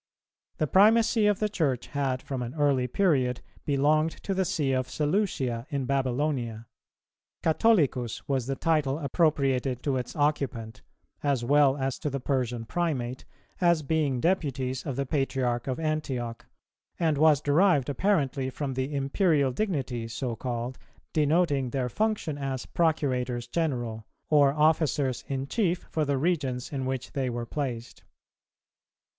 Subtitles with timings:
[0.57, 4.89] The primacy of the Church had from an early period belonged to the See of
[4.89, 6.65] Seleucia in Babylonia.
[7.43, 10.81] Catholicus was the title appropriated to its occupant,
[11.21, 13.25] as well as to the Persian Primate,
[13.61, 16.47] as being deputies of the Patriarch of Antioch,
[16.99, 20.79] and was derived apparently from the Imperial dignity so called,
[21.13, 27.11] denoting their function as Procurators general, or officers in chief for the regions in which
[27.11, 28.03] they were placed.